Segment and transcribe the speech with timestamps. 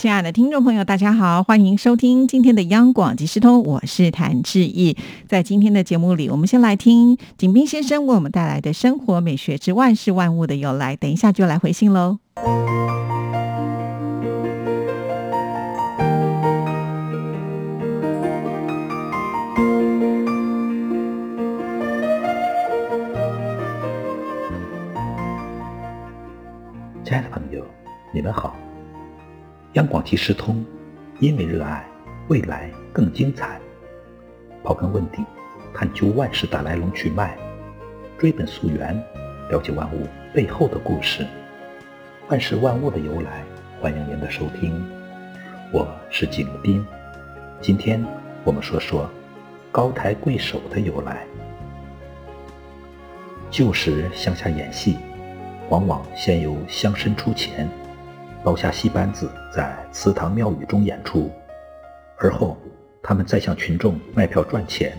[0.00, 4.96] 亲爱的听众朋友，大家好，欢迎收听今天的央广即时通，我是谭志毅。
[5.28, 10.96] 在今天的节目里，我们先来听景斌先生为我们带来的生活美学之万事万物的由来。
[10.96, 12.16] 等一下就来回信喽。
[29.80, 30.62] 央广即时通，
[31.20, 31.82] 因为热爱
[32.28, 33.58] 未来更精彩。
[34.62, 35.24] 刨根问底，
[35.72, 37.34] 探究万事的来龙去脉，
[38.18, 38.94] 追本溯源，
[39.48, 41.26] 了解万物背后的故事。
[42.28, 43.42] 万事万物的由来，
[43.80, 44.86] 欢迎您的收听。
[45.72, 46.84] 我是景斌，
[47.58, 48.04] 今天
[48.44, 49.08] 我们说说
[49.72, 51.24] 高抬贵手的由来。
[53.50, 54.98] 旧时乡下演戏，
[55.70, 57.66] 往往先由乡绅出钱。
[58.42, 61.30] 包下戏班子在祠堂庙宇中演出，
[62.18, 62.56] 而后
[63.02, 64.96] 他们再向群众卖票赚钱，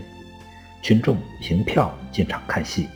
[0.83, 2.88] 群众凭票进场看戏。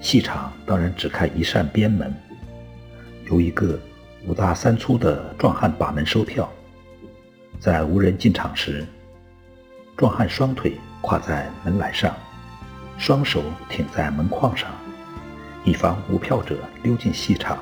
[0.00, 2.14] 戏场当然只开一扇边门，
[3.30, 3.78] 由一个
[4.26, 6.50] 五大三粗的壮汉把门收票。
[7.60, 8.86] 在无人进场时，
[9.96, 12.14] 壮汉双腿跨在门栏上，
[12.96, 14.70] 双手挺在门框上，
[15.62, 17.58] 以防无票者溜进戏场。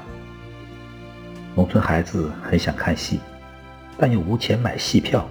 [1.54, 3.20] 农村孩子很想看戏，
[3.98, 5.28] 但又无钱买戏票。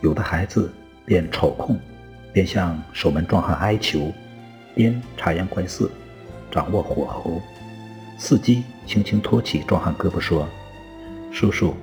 [0.00, 0.72] 有的孩子
[1.04, 1.78] 便抽空，
[2.32, 4.12] 边向守门壮汉哀求，
[4.74, 5.88] 边察言观色，
[6.50, 7.40] 掌握火候，
[8.18, 10.48] 伺机轻轻托起壮汉胳膊说
[11.30, 11.76] ：“叔叔，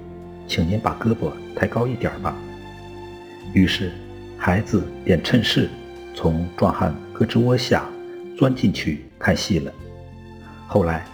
[0.45, 2.35] 请您把胳膊抬高一点吧。”
[3.53, 3.94] 于是，
[4.38, 5.69] 孩子便趁势
[6.13, 7.85] 从壮汉胳肢窝下
[8.38, 9.72] 钻进去看戏了。
[10.67, 11.06] 后来，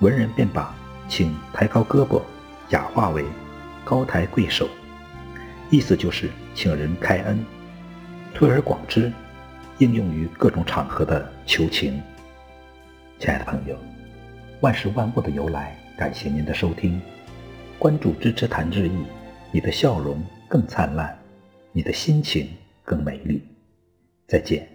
[0.00, 0.74] 文人便把。
[1.08, 2.20] 请抬高胳膊，
[2.70, 3.24] 雅化为
[3.84, 4.68] 高抬贵手，
[5.70, 7.44] 意思就是请人开恩。
[8.32, 9.12] 推而广之，
[9.78, 12.02] 应用于各种场合的求情。
[13.18, 13.76] 亲爱的朋友，
[14.60, 17.00] 万事万物的由来，感谢您的收听，
[17.78, 19.04] 关注支持谭志毅，
[19.52, 21.16] 你的笑容更灿烂，
[21.70, 22.48] 你的心情
[22.82, 23.42] 更美丽。
[24.26, 24.66] 再见。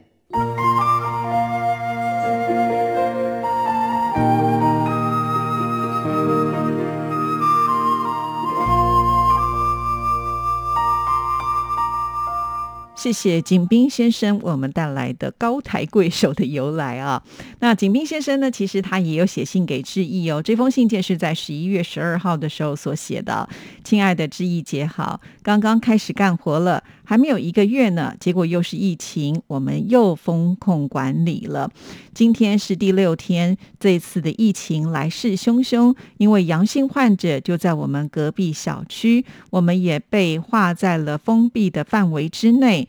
[13.00, 17.24] 谢谢景斌先生为我们带来的高抬贵手的由来啊。
[17.62, 20.42] 那景斌先生呢，其实他也有写信给志毅哦。
[20.44, 23.48] 这封信件是在十一月十二号的时候所写的。
[23.86, 31.72] 亲爱的志毅姐好，刚刚开始干活了，还没有一个月呢，结果又是疫情，我们又封控管理了。
[32.14, 42.89] 今天是第六天，这次的疫情来势汹汹，因为阳性患者就在我们隔壁小区，我们也被划在了封闭的范围之内。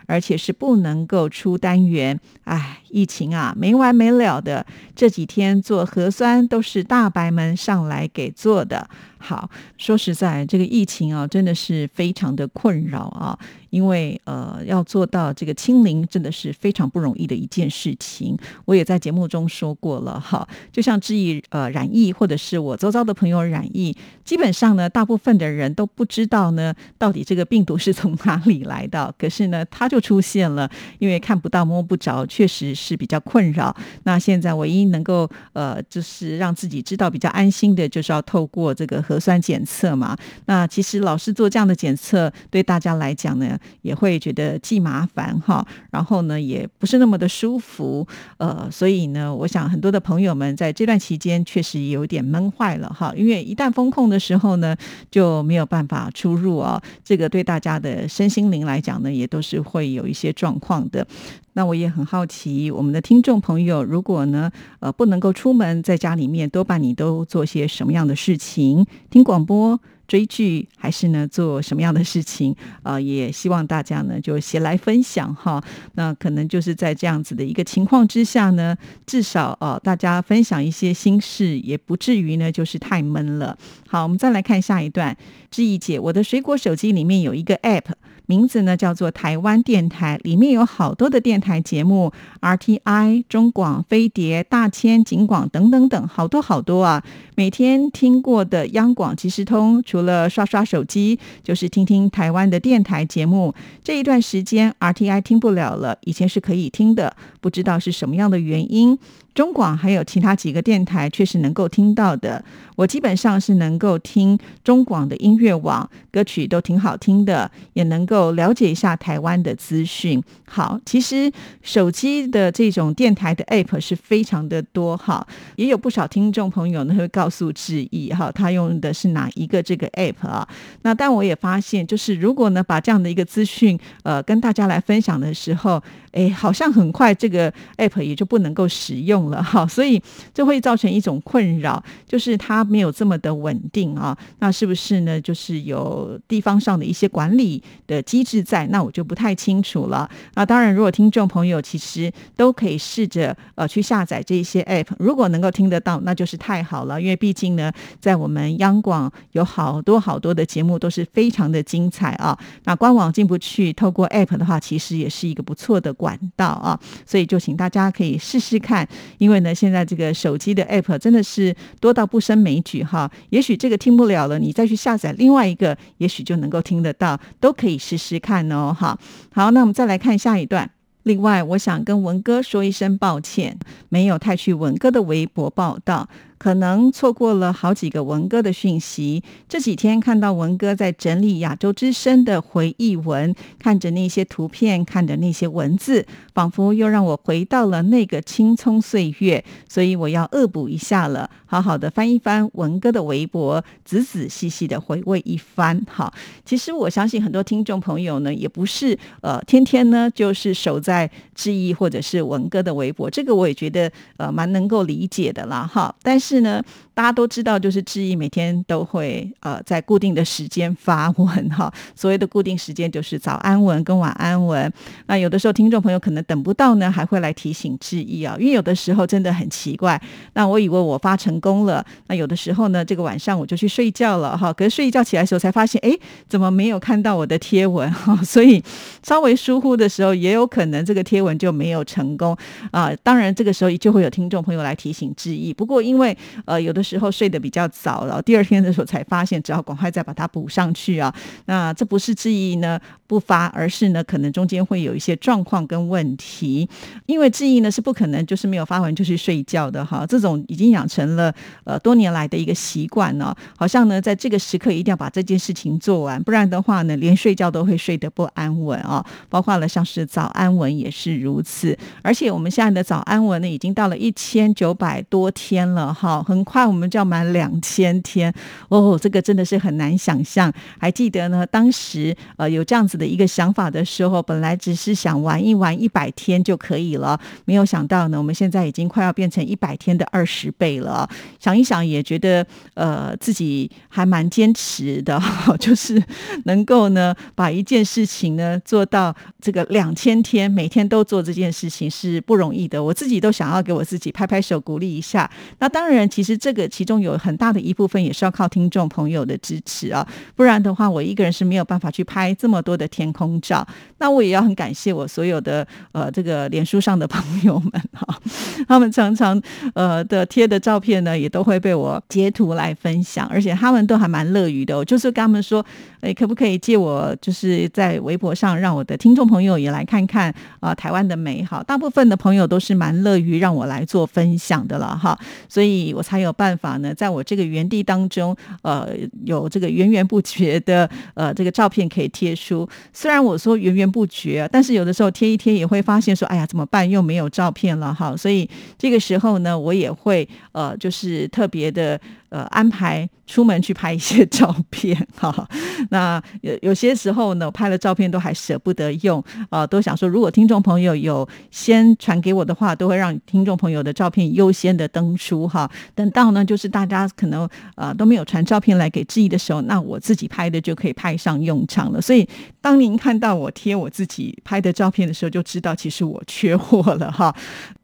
[0.11, 4.65] 而且是不能够出单元，哎，疫情啊，没完没了的。
[4.93, 8.89] 这几天做核酸都是大白们上来给做的。
[9.17, 13.37] 好，说实在，这个疫情啊，真的是非常的困扰啊。
[13.69, 18.37] 因为呃，要做到这个清零，真的是非常不容易的一件事情。
[18.65, 23.95] 我也在节目中说过了哈，就像志毅呃染疫，或者是我周遭的朋友染疫，
[24.25, 29.13] 基本上呢，大部分的人都不知道呢，到底这个病毒是从哪里来的。
[29.17, 33.73] 可是呢，它就出现了，因为看不到摸不着，确实是比较困扰。
[34.03, 40.17] 那现在唯一能够呃，就是让自己知道比较安心的，就是要透过这个核酸检测嘛。
[40.47, 43.57] 那其实老是做这样的检测，对大家来讲呢。
[43.83, 48.07] 也会觉得既麻烦哈，然后呢也不是那么的舒服，
[48.37, 54.75] 呃，所以呢，我想很多的朋友们在这段期间确实有点闷坏了哈，因为一旦封控的时候呢，
[55.11, 61.05] 就没有办法出入啊，这个对大家的身心灵来讲呢，也都是会有一些状况的。
[61.53, 68.85] 那我也很好奇，我们的听众朋友，如果呢，呃，不能够出门，在家里面多半你都做些什么样的事情？
[69.09, 69.79] 听广播。
[70.07, 72.53] 追剧还是呢做什么样的事情
[72.83, 72.99] 啊？
[72.99, 75.63] 也希望大家呢就先来分享哈。
[75.93, 83.57] 那可能就是在这样子的一个情况之下呢，至少啊大家分享一些心事，也不至于呢就是太闷了。
[83.87, 85.15] 好，我们再来看下一段。
[85.49, 87.93] 志毅姐，我的水果手机里面有一个 App。
[88.31, 97.03] 名字呢叫做台湾电台，里面有好多的电台节目，RTI、中广、飞碟、大千、景广等等等，好多好多啊！
[97.35, 103.53] 每天听过的央广即时通，除了刷刷手机，就是听听台湾的电台节目。
[103.83, 108.97] 这一段时间 RTI 听不了了，以前是可以听的，不知道是什么样的原因。
[109.33, 112.43] 中广还有其他几个电台却是能够听到的，
[112.75, 120.21] 我基本上是能够听中广的音乐网，歌曲都挺好听的，也能够了解一下台湾的资讯。
[120.47, 121.31] 好，其实
[121.63, 125.25] 手机的这种电台的 App 是非常的多哈，
[125.55, 130.47] 也有不少听众朋友呢会告诉志毅哈，他用的是哪一个这个 App 啊？
[130.83, 135.81] 那但我也发现，就是如果呢把这样的一个资讯呃跟大家来分享的时候，
[136.11, 140.01] 哎，好像很快这个 app 也就不能够使用了哈，所以
[140.33, 144.17] 这会造成一种困扰，就是它没有这么的稳定啊。
[144.39, 145.21] 那是不是呢？
[145.21, 148.67] 就是有地方上的一些管理的机制在？
[148.67, 150.09] 那我就不太清楚了。
[150.33, 157.01] 那当然，如果听众朋友其实都可以试着呃去下载这一些 app，如果能够听得到，那就是太好了。
[157.01, 162.37] 因为毕竟呢，在我们央广有好多好多的节目都是非常的精彩啊。
[162.65, 165.91] 那官网进不去，透过 app 的话，其实也是一个不错的。
[166.01, 168.87] 管道啊，所以就请大家可以试试看，
[169.19, 173.11] 因为呢，现在这个手机的 app 真的是多到不胜枚举哈。
[173.29, 178.75] 也许这个听不了了，你再去下载另外一个，也许就能够听得到，都可以试试看哦。
[178.77, 178.97] 哈，
[179.33, 180.69] 好，那我们再来看下一段。
[181.03, 183.57] 另外，我想跟文哥说一声抱歉，
[183.89, 186.07] 没有太去文哥的微博报道。
[186.41, 189.21] 可能错过了好几个文哥的讯息。
[189.47, 196.03] 这几天看到文哥在整理亚洲之声的回忆文，看着那些图片，看着那些文字，
[196.33, 199.45] 仿佛又让我回到了那个青葱岁月。
[199.69, 205.79] 所以我要恶补一下了，好好的翻一翻文哥的微博，仔仔细细的回味一番。
[205.87, 206.11] 好，
[206.43, 215.69] 其实我相信很多听众朋友呢，也不是呃天天呢就是守在志毅或者是文哥的微博，这个我也觉得呃蛮能够理解的啦。
[215.71, 216.30] 哈，但是。
[216.31, 216.63] 是呢，
[216.93, 221.71] 大家都知道，就是志毅每天都会呃在固定的时间发文哈。
[221.93, 224.71] 所谓的固定时间就是早安文跟晚安文。
[225.07, 230.01] 那有的时候听众朋友可能等不到呢，还会来提醒志毅啊，因为有的时候真的很奇怪。
[230.33, 234.53] 那我以为我发成功了，那有的时候呢，这个晚上我就去睡觉了哈。
[234.53, 235.91] 可是睡一觉起来的时候才发现，哎，
[236.29, 238.15] 怎么没有看到我的贴文哈？
[238.23, 238.63] 所以
[239.03, 242.37] 稍微疏忽的时候，也有可能这个贴文就没有成功
[242.71, 242.89] 啊。
[243.03, 245.53] 当然这个时候就会有听众朋友来提醒志毅。
[245.53, 251.13] 不过因为呃，有的时候睡得比较早，然后第二天的时候才发现，只好赶快再把它补上去啊。
[251.45, 256.67] 那这不是质疑呢不发，而是呢可能中间会有一些状况跟问题。
[257.05, 269.05] 因为质疑呢是不可能就是没有发完就去睡觉的哈，这种已经养成了呃多年来的一个习惯呢，好像呢在这个时刻一定要把这件事情做完，不然的话呢连睡觉都会睡得不安稳啊。
[269.29, 276.23] 包括了像是早安文也是如此，而且我们现在的早安文呢已经到了一千九百多天了哈。
[276.23, 278.33] 很快我们就要满两千天
[278.69, 280.51] 哦，这个真的是很难想象。
[280.79, 291.07] 还记得呢，当时呃有这样子的一个想法的时候，本来只是想玩一玩一百天就可以了，没有想到呢，我们现在已经快要变成一百天的二十倍了。
[291.39, 295.21] 想一想也觉得呃自己还蛮坚持的，
[295.59, 296.01] 就是
[296.45, 302.81] 能够呢把一件事情呢做到这个两千天，每天都做这件事情是不容易的。
[302.81, 305.29] 我自己都想要给我自己拍拍手鼓励一下。
[305.59, 306.11] 那当然然。
[306.11, 310.05] 其实这个其中有很大的一部分也是要靠听众朋友的支持啊，
[310.35, 313.65] 不然的话我一个人是没有办法去拍这么多的天空照。
[313.99, 318.19] 那我也要很感谢我所有的呃这个脸书上的朋友们哈，
[318.67, 319.41] 他们常常
[319.73, 324.77] 呃的贴的照片呢也都会被我截图来分享，而且他们都还蛮乐于的。
[324.77, 325.65] 我就是跟他们说，
[326.01, 331.63] 哎，可不可以借我就是在微博上让我的听众朋友也来看看啊台湾的美好。
[331.63, 335.17] 大部分的朋友都是蛮乐于让我来做分享的了哈，
[335.47, 335.80] 所以。
[335.93, 338.89] 我才有办法呢，在我这个原地当中，呃，
[339.25, 342.67] 有这个源源不绝的呃这个照片可以贴出。
[342.93, 346.89] 虽然我说源源不绝，但是有的时候贴一贴也会发现说，哎呀，怎么办？
[346.89, 348.15] 又没有照片了哈。
[348.15, 351.99] 所以这个时候呢，我也会呃，就是特别的。
[352.31, 355.47] 呃，安排出门去拍一些照片哈。
[355.91, 365.69] 那有有些时候呢，拍了照片都还舍不得用啊，都想说，如果听众朋友有先传给我的话，都会让听众朋友的照片优先的登出哈。
[365.93, 371.99] 等到呢，就是大家可能呃都没有传照片来给志毅的时候，那我自己拍的就可以派上用场了。
[371.99, 372.25] 所以，
[372.61, 377.35] 当您看到我贴我自己拍的照片的时候，就知道其实我缺货了哈。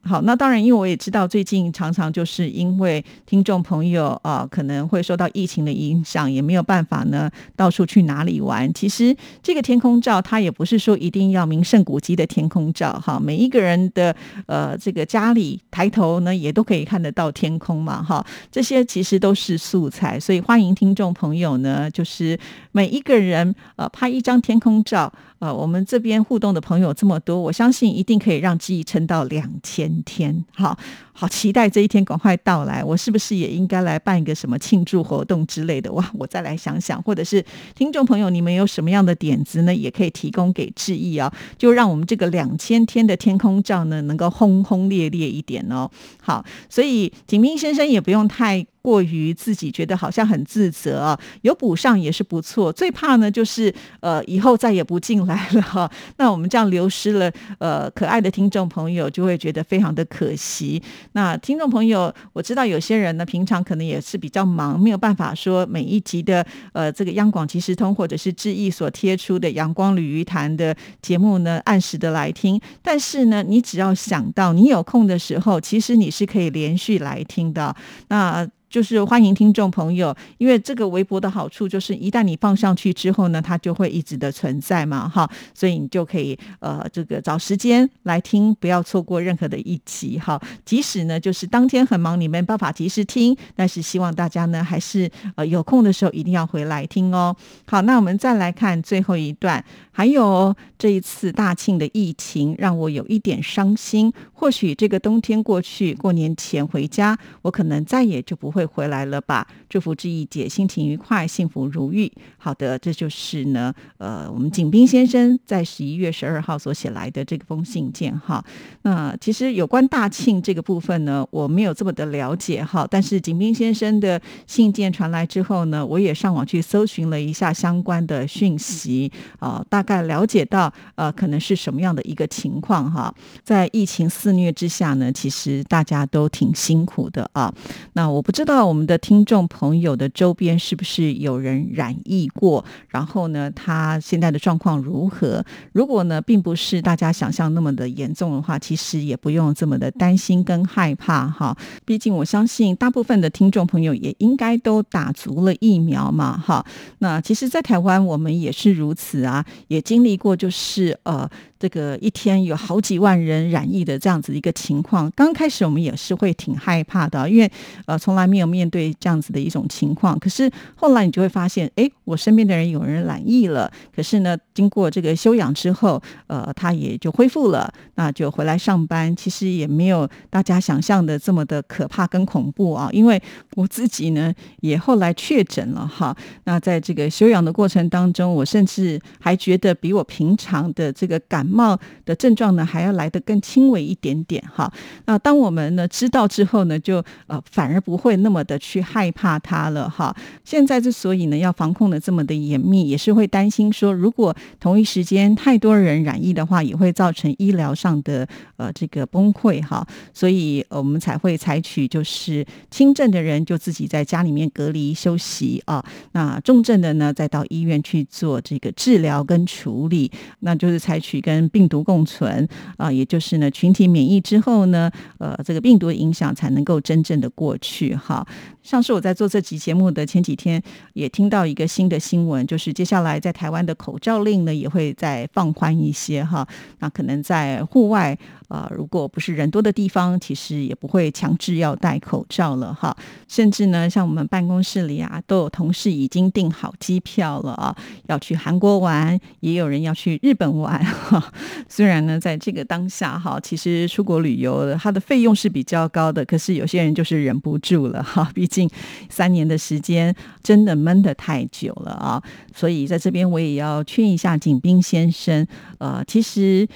[0.08, 8.74] 好，那当然，因为我也知道最近常常就是因为听众朋友啊，可能会受到疫情的影响，也没有办法呢到处去哪里玩。
[8.74, 22.40] 其实这个天空照，它也不是说一定要名胜古迹的天空照哈，每一个人的呃这个家里抬头呢也都可以看得到天空嘛哈，这些其实都是素材，所以欢迎听众朋友呢，就是
[22.72, 25.12] 每一个人呃拍一张天空照。
[25.39, 30.46] 呃，我们这边互动的朋友这么多，我相信一定可以让记忆撑到两千天。
[30.53, 30.77] 好
[31.20, 35.92] 好期待这一天赶快到来，我是不是也应该来办一个什么庆祝活动之类的？
[35.94, 37.44] 哇，我再来想想，或者是
[37.74, 39.74] 听众朋友，你们有什么样的点子呢？
[39.74, 45.90] 也可以提供给志毅啊，就让我们这个两千天的天空照呢，能够轰轰烈烈一点哦。
[46.22, 48.64] 好，所以景明先生也不用太。
[48.80, 52.72] 过于自己觉得好像很自责啊，有补上也是不错。
[52.72, 55.92] 最怕呢就是呃以后再也不进来了哈。
[56.16, 60.82] 那我们这样流失了呃可爱的听众朋友，就会觉得非常的可惜。
[61.14, 72.60] 那听众朋友，我知道有些人呢平常可能也是比较忙，没有办法说每一集的呃这个央广即时通或者是致意所贴出的阳光旅鱼谈的节目呢按时的来听。
[72.82, 77.76] 但是呢，你只要想到你有空的时候，其实你是可以连续来听的。
[78.10, 90.42] 那就是欢迎听众朋友，因为这个微博的好处就是，一旦你放上去之后呢，它就会一直的存在嘛，哈，所以你就可以呃，这个找时间来听，不要错过任何的一集，哈。
[90.66, 97.36] 即使呢，就是当天很忙，你没办法及时听，但是希望大家呢，还是呃有空的时候一定要回来听哦。
[97.66, 104.12] 好，那我们再来看最后一段，还有这一次大庆的疫情让我有一点伤心。
[104.34, 109.46] 或许这个冬天过去，过年前回家，我可能再也就不会会回来了吧。
[109.70, 112.12] 祝福志毅姐心情愉快，幸福如玉。
[112.40, 118.44] 好的，这就是呢，呃，我们景斌先生在十一月十二号所写来的这封信件哈。
[118.82, 122.88] 那其实有关大庆这个部分呢，我没有这么的了解哈。
[122.90, 133.14] 但是景斌先生的信件传来之后呢，我也上网去搜寻了一下相关的讯息啊，大概了解到呃，可能是什么样的一个情况哈。
[133.44, 137.54] 在疫情肆虐之下呢，其实大家都挺辛苦的啊。
[137.94, 145.44] 那我不知道我们的听众朋友的周边是不是有人染疫过，然后呢，他现在的状况如何？
[145.74, 151.58] 如果呢，并不是大家想象那么的严重的话，其实也不用这么的担心跟害怕哈。
[151.86, 156.66] 毕竟我相信大部分的听众朋友也应该都打足了疫苗嘛哈。
[157.00, 161.30] 那其实，在台湾我们也是如此啊，也经历过就是呃。
[161.60, 167.52] 这个一天有好几万人染疫的这样子一个情况，刚开始我们也是会挺害怕的，因为
[167.86, 170.18] 呃从来没有面对这样子的一种情况。
[170.20, 179.16] 可是后来你就会发现，哎，我身边的人有人染疫了，可是呢，经过这个休养之后，呃，他也就恢复了，那就回来上班。
[179.16, 182.90] 其实也没有大家想象的这么的可怕跟恐怖啊。
[182.92, 183.22] 因为
[183.56, 194.72] 我自己呢也后来确诊了哈，那在这个休养的过程当中，我甚至还觉得比我平常的这个感冒的症状呢，还要来得更轻微一点点哈。
[195.06, 200.16] 那当我们呢知道之后呢，就呃反而不会那么的去害怕它了哈。
[200.44, 209.86] 现在之所以呢要防控的这么的严密，也是会担心说，如果同一时间太多人染疫的话，也会造成医疗上的呃这个崩溃哈。
[210.13, 224.89] 所以我们才会采取就是轻症的人就自己在家里面隔离休息啊，那重症的呢再到医院去做这个治疗跟处理，那就是采取跟跟病毒共存啊，也就是呢，群体免疫之后呢，
[225.20, 228.25] 呃，这个病毒的影响才能够真正的过去哈。
[228.63, 230.62] 上次我在做这期节目的前几天，
[230.94, 236.46] 也听到一个新的新闻，就是接下来在台湾的口罩令呢，也会再放宽一些哈。
[236.79, 238.17] 那可能在户外
[238.48, 242.96] 啊，如果不是人多的地方，其实也不会强制要戴口罩了哈。
[243.27, 247.75] 甚至呢，像我们办公室里啊，都有同事已经订好机票了啊，
[248.08, 251.32] 要去韩国玩，也有人要去日本玩哈。
[251.68, 258.32] 虽然呢，在这个当下哈，其实出国旅游它的费用是比较高的，可是有些人就是忍不住了哈。
[258.34, 258.70] 毕竟
[259.10, 262.24] 三年的时间真的闷得太久了啊，
[262.56, 265.46] 所以在这边我也要劝一下景斌先生，
[265.80, 266.68] 呃，其实。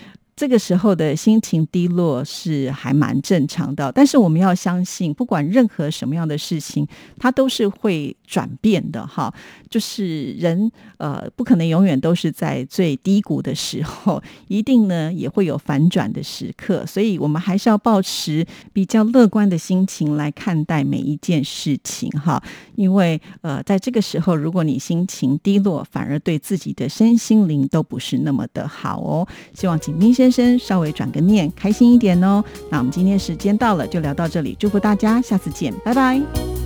[0.42, 6.88] 这个时候的心情低落是还蛮正常的，但是我们要相信，不管任何什么样的事情，
[7.20, 9.32] 它都是会转变的哈。
[9.70, 16.84] 就是人呃，不可能永远都是在最低谷的时候，一定呢也会有反转的时刻。
[16.88, 18.44] 所以我们还是要保持
[18.74, 22.42] 比较乐观的心情来看待每一件事情哈。
[22.76, 29.28] 因为呃，在这个时候，如果你心情低落，反而对自己的身心灵都不是那么的好哦。
[29.54, 30.31] 希望景斌先。
[30.58, 32.44] 稍微转个念，开心一点哦。
[32.70, 36.61] 那我们今天时间到了，就聊到这里，祝福大家，下次见，拜拜。